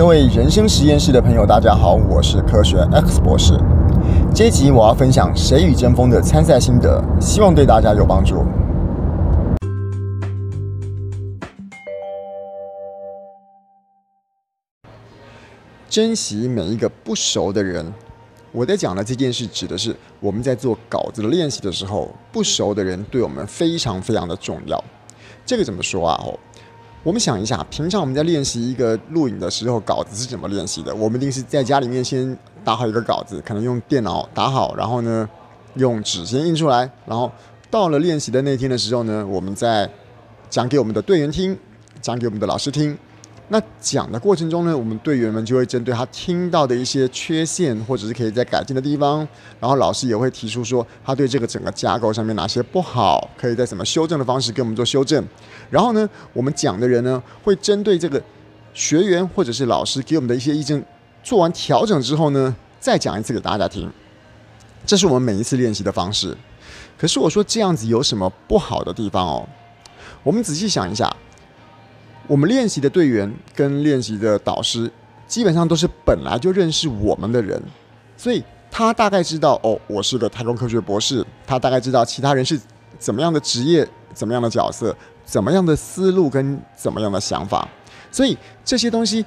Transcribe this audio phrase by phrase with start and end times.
[0.00, 3.52] 各位人生实验室的朋友，大家好，我是科学 X 博士。
[4.34, 8.42] 这一集我要分享《谁与争锋》的参赛心得，希望对大家有帮助。
[15.90, 17.92] 珍惜每一个不熟的人。
[18.52, 24.82] 我在讲的这件事，指的是我们在做稿子练习的时候，不熟的人对我们非常非常的重要。
[25.44, 26.18] 这个怎么说啊？
[26.24, 26.32] 哦。
[27.02, 30.94] 我们想一下，平常我们在练习一个录影的时候，稿子是怎么练习的？
[30.94, 35.26] 我们一定是在家里面先打好一个稿子，可能用电脑打好，然后呢，
[35.76, 37.32] 用纸先印出来，然后
[37.70, 39.88] 到了练习的那天的时候呢，我们再
[40.50, 41.58] 讲给我们的队员听，
[42.02, 42.96] 讲给我们的老师听。
[43.52, 49.26] 那讲的过程中呢，我们队员们就会针对他听到的一些缺陷，或者是可以在改进的地方，
[49.58, 55.26] 然后老师也会提出说他对这个整个架构上面哪些不好，可以再怎么修正的方式给我们做修正。
[55.68, 58.22] 然后呢，我们讲的人呢，会针对这个
[58.72, 60.80] 学员或者是老师给我们的一些意见，
[61.24, 63.90] 做完调整之后呢，再讲一次给大家听。
[64.86, 66.36] 这是我们每一次练习的方式。
[66.96, 69.48] 可是我说这样子有什么不好的地方哦？
[70.22, 71.12] 我们仔细想一下。
[72.26, 74.90] 我们练习的队员跟练习的导师，
[75.26, 77.60] 基本上都是本来就认识我们的人，
[78.16, 82.60] 所以他大概知道哦，我是个太空科学博士，他大概知道其他人是
[82.98, 87.68] 怎么样的职业、怎么样的角色、怎么样的思路跟怎么样的想法，
[88.12, 89.24] 所以这些东西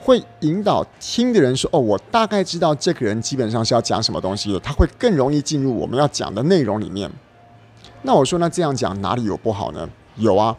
[0.00, 7.10] 会引导听的人说哦，我大概知道这个人基本上是要讲什么东西的，他会更容易进入我们要讲的内容里面。
[8.02, 9.88] 那我说，那这样讲哪里有不好呢？
[10.16, 10.56] 有啊。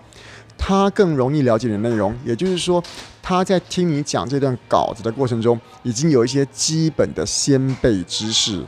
[0.57, 2.83] 他更容易了解你的内容，也就是说，
[3.21, 8.63] 他在听你讲这段稿子的过程中，已经有一些基本的先备知识。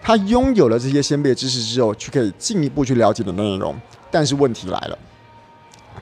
[0.00, 3.76] 他拥有了这些先备知识之后，就可以进一步去了解你的内容。
[4.10, 4.98] 但是问题来了，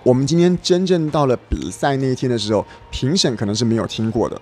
[0.05, 4.41] 我们今天真正到了比赛那一天的时候，评审可能是没有听过的，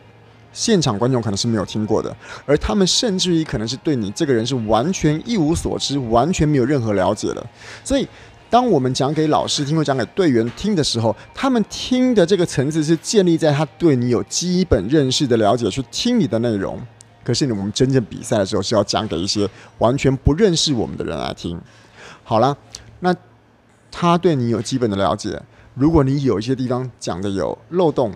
[0.52, 7.46] 现场观众可能是没有听过的，而他们甚至于可能是对你这个人是完全一无所知，完全没有任何了解的，
[7.82, 8.06] 所以。
[8.50, 16.80] 当我们讲给老师听或讲给队员听的时候，他们听的这个层次是建立在他对你有基本认识的了解去听你的内容。
[17.22, 21.60] 可是呢，我们真正比赛的时候是要讲给一些完全不认识我们的人来听。
[22.24, 22.56] 好了，
[23.00, 23.14] 那
[23.90, 25.38] 他对你有基本的了解，
[25.74, 28.10] 如果你有一些地方讲的有漏洞，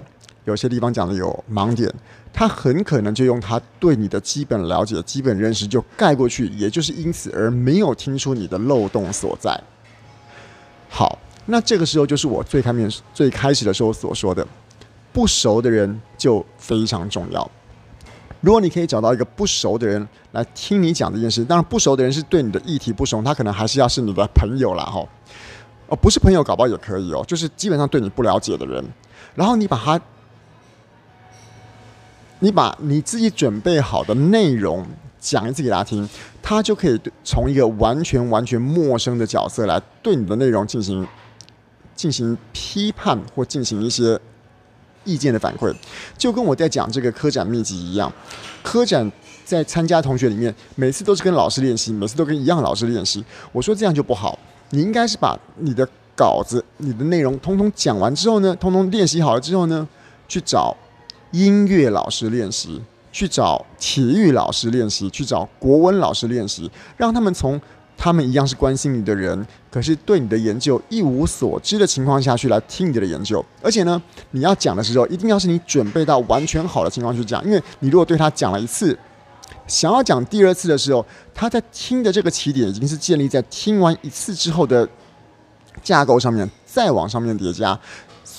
[0.45, 1.93] 有些地方讲的有盲点，
[2.33, 9.63] 他很可能就用他对你的基本了解、基本认识就盖过去，也就是因此而没有听出你的漏洞所在。
[10.95, 14.47] 好，那这个时候就是我最开面最开始的时候所说的，
[15.11, 17.51] 不熟的人就非常重要。
[18.43, 24.85] 如果你可以找到一个不熟的人来听你讲这件事，当然不熟的人是对你的议题不熟，他可能还是要是你的朋友啦。
[24.85, 25.03] 哈。
[25.87, 28.85] 哦，不是朋友搞不好也可以哦，就是基本上对你不了解的人，
[29.35, 29.99] 然后你把他，
[32.41, 34.87] 你把你自己准备好的内容。
[35.21, 36.09] 讲一次给大家听，
[36.53, 41.07] 他就可以从一个完全完全陌生的角色来对你的内容进行
[41.95, 44.19] 进行批判或进行一些
[45.05, 45.75] 意见的反馈，
[46.17, 48.13] 就跟我在讲这个科展秘籍一样。
[48.63, 49.11] 科展
[49.45, 53.25] 在参加同学里面，每次都是跟老师练习，每次都跟一样老师练习。
[53.51, 54.39] 我说这样就不好，
[54.71, 59.89] 你应该是把你的稿子、你的内容通通讲完之后呢，通通练习好了之后呢，
[60.29, 60.77] 去找
[61.33, 62.81] 音乐老师练习。
[63.13, 67.61] 去找体育老师练习，去找国文老师练习，让他们从
[67.97, 73.45] 他们一样是关心你的人，可是对你的研究一无所知的情况下去来听你的研究。
[73.63, 74.03] 而且呢，
[74.33, 78.99] 你要讲的时候，一定要是你准备到完全好的情况去讲，因为你如果对他讲了一次，
[79.69, 84.89] 想要讲第二次的时候，他在听的这个起点已经是建立在听完一次之后的
[85.83, 87.79] 架构上面，再往上面叠加，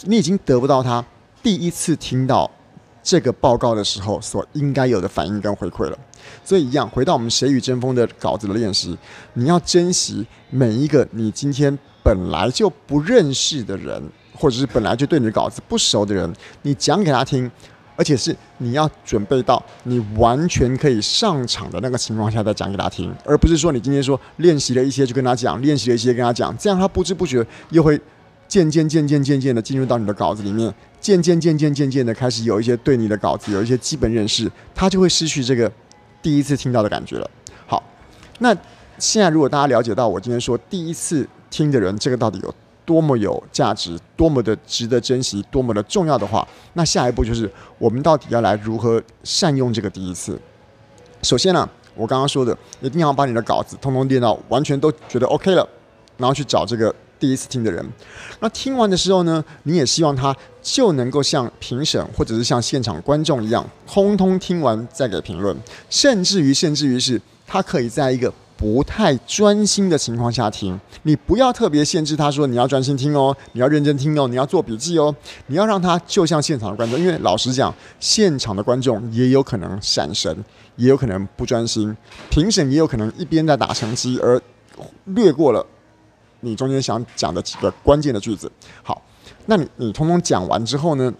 [0.06, 1.06] 你已经得不到他
[1.42, 2.50] 第一次听到。
[3.04, 5.98] 这个报告的时候所应该有的反应跟回馈了，
[6.46, 8.98] 所以一样回到我们谁与争锋的稿子的练习，
[9.34, 14.02] 你要珍惜每一个你今天本来就不认识的人，
[14.34, 17.52] 或者是本来就对你的稿子不熟的人，你讲给他听，
[17.98, 28.00] 而且是你要准备到你完全可以上场的那个情况下再讲给他听，而不是说你今天说练习了一些就跟他讲，练习了一些跟他讲，这样他不知不觉又会。
[28.48, 35.72] 渐渐渐渐渐渐的进入到你的稿子里面，渐渐渐渐渐渐的开始有一些对你的稿子有一些基本认识，他就会失去这个
[36.22, 37.30] 第一次听到的感觉了。
[37.66, 37.82] 好，
[38.40, 38.56] 那
[39.00, 42.54] 现在如果大家了解到我今天说第一次听的人这个到底有
[42.86, 50.40] 多么有价值，多么的值得珍惜，多么的重要的话，那下一步就是我们到底要来如何善用这个第一次。
[51.24, 55.68] 首先呢、我刚刚说的一定要把你的稿子通通练到完全都觉得 OK 了，
[56.18, 56.94] 然后去找这个。
[57.24, 57.82] 第一次听的人。
[58.42, 65.56] 那听完的时候呢，你也希望他就能够像评审或者是像现场观众一样，通通听完再给评论，
[65.90, 70.78] 甚至于甚至于是他可以在一个不太专心的情况下听。
[71.04, 75.16] 你不要特别限制他说你要专心听哦，你要认真听哦，你要做笔记哦，
[75.48, 80.36] 你要让他就像现场的观众，因为老实讲，现场的观众也有可能闪神。
[80.76, 81.96] 也有可能不专心，
[82.32, 84.42] 评审也有可能一边在打成绩，而
[85.06, 85.64] 略过了
[86.44, 88.52] 你中间想讲的几个关键的句子。
[88.84, 89.02] 好，
[89.48, 91.12] 那你你通通讲完之后呢，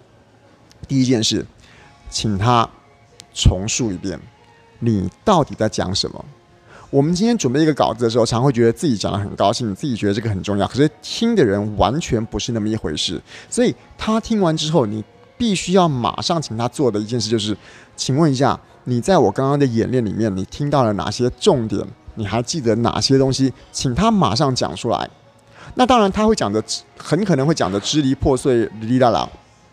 [0.88, 1.44] 第一件事，
[2.10, 2.70] 请他
[3.34, 4.20] 重述一遍，
[4.80, 6.24] 你到底在讲什么？
[6.90, 13.20] 我们今天准备一个稿子的时候，常会觉得自己讲得很高兴，自己觉得这个很重要，可是听的人完全不是那么一回事。
[13.50, 15.04] 所以他听完之后，你
[15.38, 17.58] 必须要马上请他做的一件事就是，
[17.96, 18.60] 请问一下。
[18.86, 21.82] 你在我刚刚的演练里面，你听到了哪些重点？
[22.16, 23.52] 你还记得哪些东西？
[23.72, 25.10] 请他马上讲出来。
[25.76, 26.64] 那当然，他会讲的
[26.98, 29.28] 很可能会讲的支离破碎、哩哩啦啦，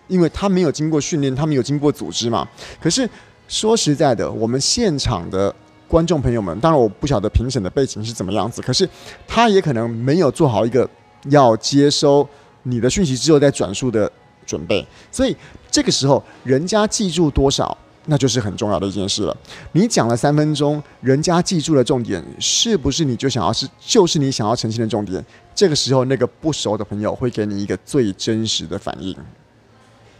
[0.08, 2.48] 因为他没有经过训练，他没有经过组织嘛。
[2.80, 3.08] 可是
[3.48, 5.54] 说实在的，我们现场的
[5.86, 8.88] 观众朋友们，当然我不晓得评审的背景是怎么样子，可是
[9.26, 10.88] 他也可能没有做好一个
[11.28, 12.26] 要接收
[12.62, 14.10] 你的讯息之后再转述的
[14.46, 15.36] 准备，所以
[15.70, 17.76] 这个时候人家记住多少？
[18.06, 19.36] 那就是很重要的一件事了。
[19.72, 25.24] 你讲了三分钟，人家记住了重点，是不是你就想要是就是你想要呈现的重点？
[25.54, 29.14] 这个时候，那个不熟的朋友会给你一个最真实的反应。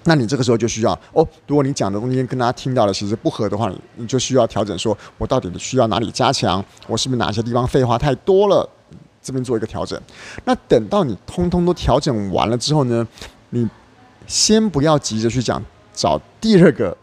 [0.05, 6.65] 那你这个时候就需要哦，如果你讲的东西跟大家听到的其实不合的话，你你就需要调整，说我到底需要哪里加强？
[6.87, 8.69] 我是不是哪些地方废话太多了？
[9.23, 10.01] 这边做一个调整。
[10.45, 13.07] 那等到你通通都调整完了之后呢，
[13.51, 13.69] 你
[14.27, 15.63] 先不要急着去讲，
[15.93, 16.97] 找第二个。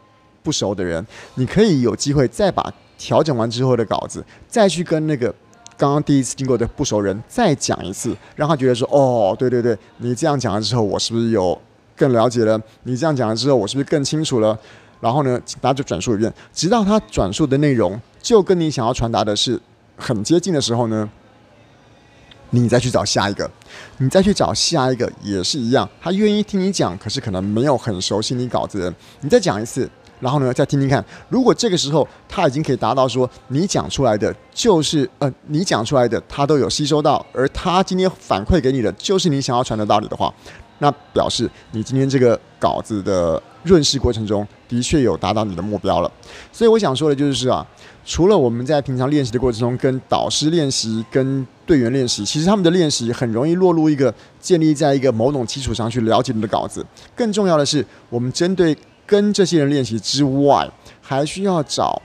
[0.47, 1.05] 不熟的人，
[1.35, 5.27] 你可以有机会再把调整完之后的稿子，再去跟那个
[5.75, 11.61] 刚刚第一次经过的不熟人再讲一次，让他觉得说：“哦，对对对，你这样讲了之后，我是不是有
[11.97, 12.57] 更了解了？
[12.83, 14.57] 你这样讲了之后，我是不是更清楚了？”
[15.01, 19.59] 然后呢，大家就转述一遍，直到他转述的内容就跟你想要传达的是
[19.97, 21.07] 很接近的时候呢，
[22.51, 23.51] 你再去找下一个，
[23.97, 29.87] 你再去找下一个也是一样，他愿意听你讲，可是可能没有很熟悉你稿子的人，你再讲一次。
[30.19, 40.33] 然后呢，再听听看，如果这个时候他已经可以达到说，你讲出来的就是呃，你讲出来的他都有吸收到，而他今天反馈给你的就是你想要传的道理的话，
[40.79, 46.11] 那表示你今天这个稿子的润饰过程中的确有达到你的目标了。
[46.51, 47.63] 所以我想说的就是啊，
[48.03, 56.83] 除了我们在平常练习的过程中跟导师练习、跟队员练习，其实他们的练习很容易落入一个建立在一个某种基础上去了解你的稿子。
[57.15, 58.75] 更重要的是，我们针对。
[59.07, 60.69] 跟这些人练习之外，
[61.01, 61.99] 还需要找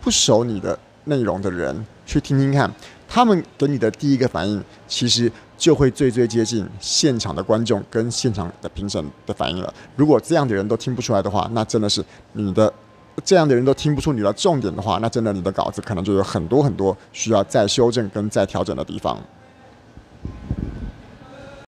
[0.00, 2.70] 不熟你的内容的人去听听看，
[3.08, 9.72] 他们给你的第一个反应，其实就会最最接近现场的观众跟现场的评审的反应了。
[9.96, 12.72] 如果这样的人都听不出来的话，那真的是你的
[13.24, 19.18] 这样的人都听不出你的重点的话，那真的你的稿子可能就有很多很多需要再修正跟再调整的地方。